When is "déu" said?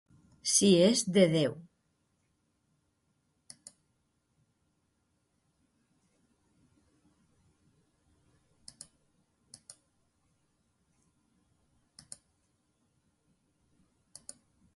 1.33-1.51